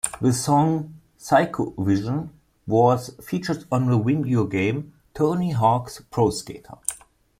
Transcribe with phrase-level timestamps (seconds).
[0.19, 2.31] The song "Cyco Vision"
[2.65, 6.79] was featured on the video game "Tony Hawk's Pro Skater".